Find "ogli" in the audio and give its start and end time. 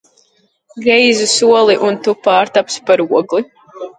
3.21-3.45